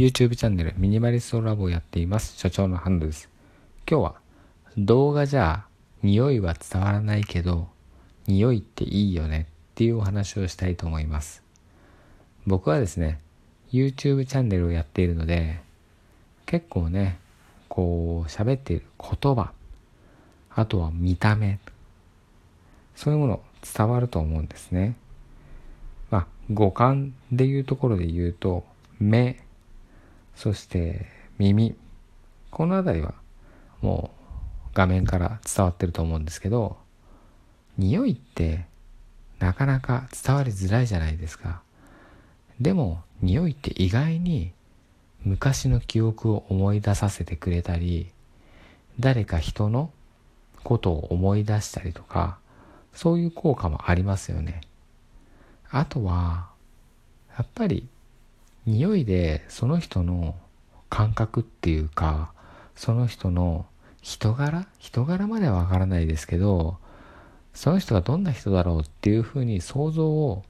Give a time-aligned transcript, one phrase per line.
[0.00, 2.38] YouTube チャンネルミニマリストラボをやっています。
[2.38, 3.28] 所長のハンドです。
[3.86, 4.14] 今日は
[4.78, 5.66] 動画じゃ
[6.02, 7.68] 匂いは伝わらないけど
[8.26, 9.48] 匂いっていいよね。
[9.72, 11.42] っていうお話をしたいと思います。
[12.46, 13.20] 僕はですね
[13.72, 15.60] YouTube チャンネルをやっているので
[16.46, 17.18] 結構ね
[17.68, 19.52] こう喋っている言葉
[20.54, 21.58] あとは見た目
[22.96, 23.42] そういうもの
[23.76, 24.96] 伝わると思うんですね。
[26.10, 28.64] まあ五感でいうところで言うと
[28.98, 29.44] 目
[30.34, 31.06] そして
[31.38, 31.76] 耳。
[32.50, 33.14] この辺りは
[33.80, 34.10] も
[34.68, 36.76] う画面から伝わってると思うんですけど
[37.78, 38.66] 匂いって
[39.38, 41.62] なかなか伝わりづらいじゃないですか。
[42.60, 44.52] でも匂いって意外に
[45.24, 48.10] 昔の記憶を思い出させてくれたり
[48.98, 49.90] 誰か人の
[50.62, 52.38] ことを思い出したりとか
[52.92, 54.60] そういう効果もありますよね。
[55.70, 56.48] あとは
[57.38, 57.86] やっぱり
[58.70, 60.36] 匂いでその人の
[60.88, 62.32] 感覚っていうか
[62.74, 63.66] その人の
[64.00, 66.78] 人柄人柄まではわからないですけど
[67.52, 70.44] その人がどんな人だろうっていうふうに想像を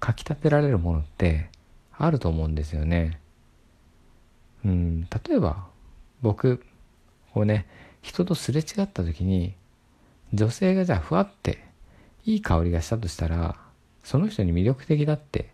[0.00, 1.50] かきたてられるものって
[1.96, 3.20] あると思うんですよね。
[4.64, 5.66] うん、例えば
[6.22, 6.62] 僕
[7.32, 7.66] こうね
[8.02, 9.54] 人とすれ違った時に
[10.32, 11.64] 女性がじゃあふわって
[12.24, 13.56] いい香りがしたとしたら
[14.02, 15.50] その人に魅力的だって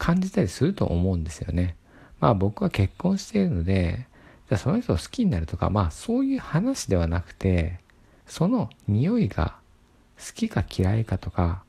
[0.00, 1.76] 感じたりすると思うんですよね。
[2.20, 4.06] まあ僕は結婚しているので、
[4.48, 7.78] じゃその人を好きになるとか、まあそういう話ではなくて、
[8.26, 9.56] その匂いが
[10.18, 11.62] 好きか嫌いかとか、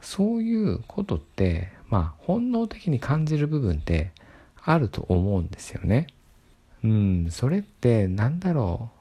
[0.00, 4.12] そういうことって、まあ本能的に感じる部分って
[4.62, 6.06] あると思うんですよね。
[6.84, 8.98] うん、それってなんだろう。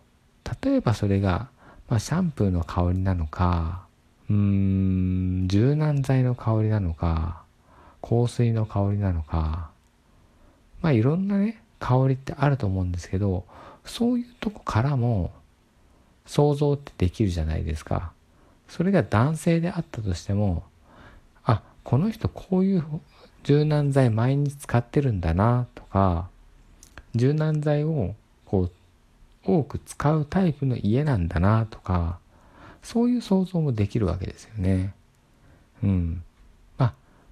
[0.65, 1.49] 例えばそれが、
[1.89, 3.85] まあ、シャンプーの香りなのか、
[4.29, 7.43] うーん、柔軟剤の香りなのか、
[8.01, 9.69] 香水の香りなのか、
[10.81, 13.45] まあいろんなね、香りってあると思うんですけど、
[13.85, 15.31] そういうとこからも
[16.25, 18.11] 想像ってできるじゃないですか。
[18.67, 20.63] それが男性であったとしても、
[21.43, 22.83] あ、この人こういう
[23.43, 26.29] 柔軟剤毎日使ってるんだなとか、
[27.15, 28.13] 柔軟剤を
[28.45, 28.71] こう
[29.45, 32.19] 多く使うタイプの家なんだなとか、
[32.83, 34.93] そういう想像もできるわけですよね。
[35.83, 36.23] うん。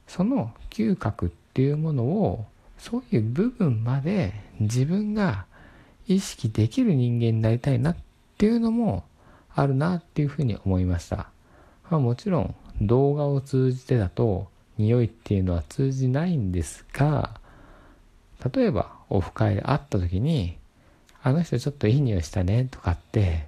[0.08, 2.46] その嗅覚っていうものを
[2.78, 5.46] そういう部分まで自分が
[6.08, 7.96] 意識できる人間になりたいなっ
[8.38, 9.04] ていうのも
[9.56, 11.30] あるなっていうふうに思いました。
[11.90, 17.40] まあ、もちろん動画を通じてだと匂いっていうのは通じないんですが、
[18.54, 20.58] 例えばオフ会で会った時に、
[21.24, 23.48] あの人ちょっといい匂いしたねとかって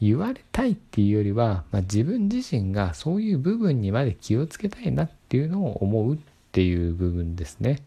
[0.00, 6.18] 言われたいっていうよりは、まあ、自分自身がそういう部分にまで気をつけたいなっていうのを思うっ
[6.52, 7.78] ていう部分ですね。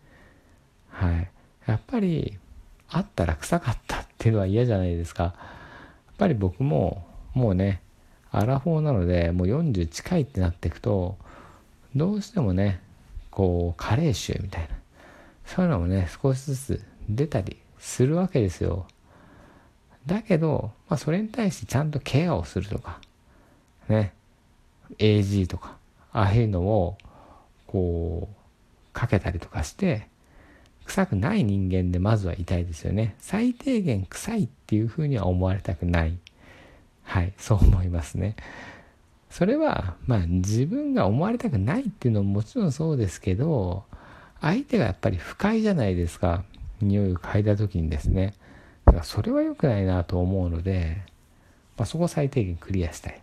[0.90, 1.30] はい。
[1.68, 2.40] やっぱり、
[2.90, 5.24] あったら臭かったっていうのは嫌じゃないですか。
[5.26, 5.34] やっ
[6.18, 7.84] ぱり僕も、もうね、
[8.32, 11.20] アラフォーなので、もう40近いってなっていくと、
[11.96, 12.82] どうしてもね、
[13.30, 14.70] こう、加齢臭みたいな、
[15.46, 18.88] そういうのもね、少しずつ出たりするわけですよ。
[20.08, 23.00] だけど、まあ、それに対してちゃんとケアをするとか、
[23.88, 24.16] ね、
[24.98, 25.78] AG とか、
[26.12, 26.98] ああいうのを、
[27.76, 28.36] こう、
[28.94, 30.08] かけたりとかして、
[30.86, 33.16] 臭くない人間でまずはいたいですよね。
[33.20, 36.18] 最低限臭いっていうふうには思われたくない。
[37.04, 38.38] はい、そう思いますね。
[39.30, 43.84] それは、まあ自分が思われたくないっていうのももちろんそうですけど、
[44.40, 46.46] 相手がやっぱり不快じゃないですか。
[46.80, 48.34] 匂いを嗅いだ時にですね。
[48.86, 51.02] だからそれは良くないなと思うので、
[51.76, 53.22] まあ、そこを最低限クリアしたい。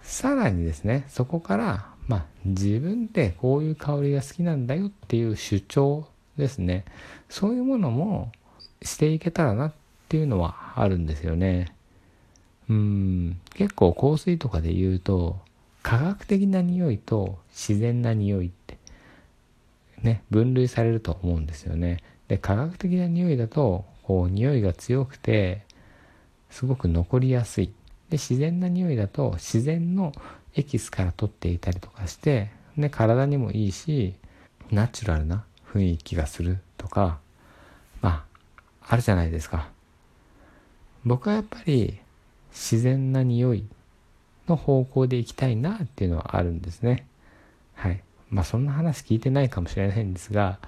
[0.00, 6.06] さらにですね、そこから、まあ自分でこういう香りが好きなんだよっていう主張
[6.36, 6.84] ですね。
[7.28, 8.32] そういうものも
[8.82, 9.72] していけたらなっ
[10.08, 11.74] ていうのはあるんですよね。
[12.68, 15.38] うん、結構香水とかで言うと、
[15.82, 18.78] 科学的な匂いと自然な匂いって、
[20.02, 22.02] ね、分類されると思うんですよね。
[22.28, 25.62] で、科学的な匂いだと、こう、匂いが強くて、
[26.50, 27.66] すごく残りやすい。
[28.08, 30.12] で、自然な匂いだと、自然の
[30.56, 34.14] エキスから取っていたりとかして、ね、体にもいいし、
[34.70, 37.18] ナチュラルな雰囲気がするとか、
[38.00, 38.24] ま
[38.80, 39.68] あ、あるじゃないですか。
[41.04, 42.00] 僕はやっぱり
[42.50, 43.66] 自然な匂い
[44.48, 47.06] の方向で行きたいなっていうのはあるんですね。
[47.74, 48.02] はい。
[48.30, 50.58] まあそんな話聞いてないかもしれないんですが、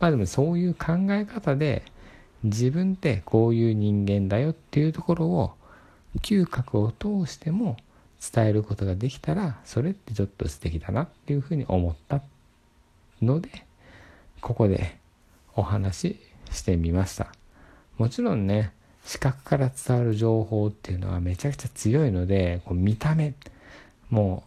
[0.00, 1.84] まあでもそういう考え方で
[2.42, 5.52] 自分ってこういう人間だよっていうところを
[6.20, 7.76] 嗅覚を通しても
[8.32, 12.22] 伝えることができたらそれってちょっと素敵だなっていうふうに思った
[13.22, 13.50] ので
[14.40, 14.98] ここで
[15.56, 17.32] お話ししてみました。
[17.98, 18.72] もちろんね
[19.04, 23.34] 視覚から伝わる情報っていうのはめちゃくちゃ強いのでこう見た目
[24.10, 24.42] も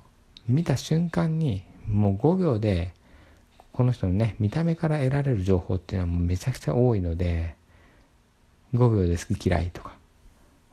[0.50, 2.94] う見た瞬間にもう5秒で
[3.72, 7.56] この人のね見た目から得られる情報っていうのはもうめちゃくちゃ多いので
[8.74, 9.96] 5秒で好き嫌いとか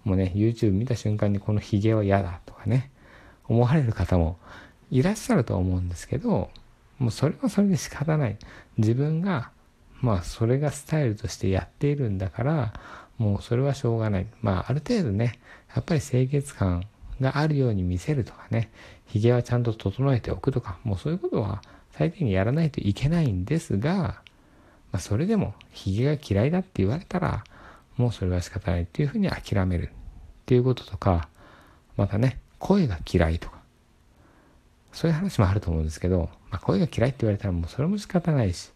[0.04, 2.90] もうね YouTube 見た瞬間にこのヒゲは嫌だとかね
[3.48, 4.38] 思われる方も
[4.90, 6.50] いらっしゃると思うんですけど
[6.98, 8.38] もうそれはそれで仕方ない
[8.78, 9.50] 自分が
[10.00, 12.72] まあそれがスタイルとしてやっているんだから
[13.18, 14.26] もうそれはしょうがない。
[14.42, 15.38] まあある程度ね、
[15.74, 16.84] やっぱり清潔感
[17.20, 18.70] があるように見せるとかね、
[19.06, 21.62] 髭はちゃんと整えておくとか、もうそういうことは
[21.92, 24.22] 最低限やらないといけないんですが、ま
[24.94, 27.44] あそれでも髭が嫌いだって言われたら、
[27.96, 29.90] もうそれは仕方ないっていうふうに諦めるっ
[30.46, 31.28] ていうこととか、
[31.96, 33.58] またね、声が嫌いとか、
[34.90, 38.72] そういう話もあると思うんですけど、まあ、声が嫌いって言われたらもうそれも仕方ないし、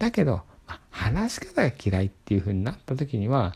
[0.00, 3.54] だけど、まあ、話し方が嫌いっていうふうになった時には、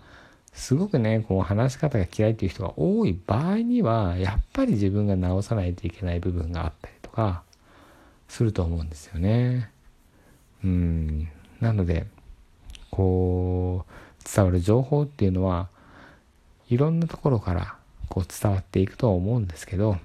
[0.53, 7.43] すごくね、こう話し方が嫌いっていう人が多い場合には、やっぱり自分が直さないといけない部分があったりとか、
[8.29, 9.69] すると思うんですよね。
[10.63, 11.29] うん。
[11.61, 12.07] なので、
[12.93, 15.69] こう、伝わる情報っていうのは、
[16.69, 17.82] いろんなところから
[18.13, 19.97] こう伝わっていくとは思うんですけど、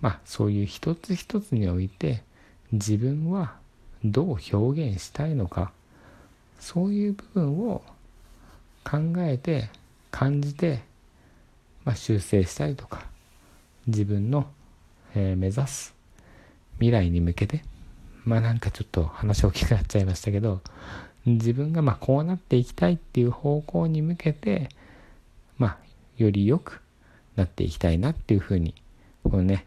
[0.00, 2.24] まあそういう一つ一つにおいて
[2.72, 3.54] 自分は
[4.04, 5.70] どう表現したいのか
[6.58, 7.84] そういう部分を
[8.82, 9.70] 考えて
[10.10, 10.82] 感じて、
[11.84, 13.04] まあ、修正したりとか
[13.86, 14.48] 自分の、
[15.14, 15.94] えー、目指す
[16.78, 17.62] 未来に向けて
[18.24, 20.60] まあなんかちょっと話大きくなっちゃいましたけど
[21.26, 24.68] 自分がまあこうなっていきたいっていう方向に向けて
[26.16, 26.80] より良く
[27.36, 28.74] なっていきたいなっていうふうに
[29.24, 29.66] このね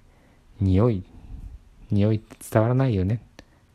[0.60, 1.04] 匂い
[1.92, 3.22] 匂いって伝わらないよね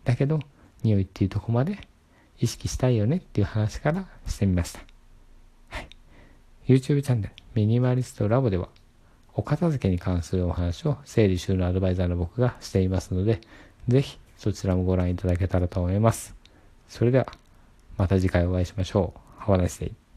[0.05, 0.41] だけど
[0.83, 1.79] 匂いっていうとこまで
[2.39, 4.81] 意識したいよねっていう話からしてみました。
[5.69, 5.89] はい。
[6.67, 8.69] YouTube チャンネルミニマリストラボでは
[9.35, 13.41] お片付けに関するお話を整理収納アドバイザーの僕がしていますので、
[13.89, 16.35] ぜひそちらもご覧いただけたらと思います。
[16.89, 17.27] それでは、
[17.97, 19.43] また次回お会いしましょう。
[19.43, 20.10] Have a nice day.